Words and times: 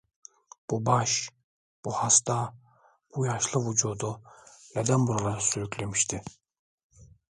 Bu 0.69 0.85
baş, 0.85 1.29
bu 1.85 1.91
hasta, 1.91 2.53
bu 3.15 3.25
yaşlı 3.25 3.69
vücudu 3.69 4.21
neden 4.75 5.07
buralara 5.07 5.39
sürüklemişti? 5.39 6.23